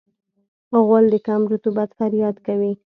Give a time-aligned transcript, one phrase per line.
[0.87, 2.71] غول د کم رطوبت فریاد کوي.